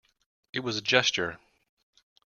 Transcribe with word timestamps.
It 0.51 0.61
was 0.61 0.77
a 0.77 0.81
gesture. 0.81 1.39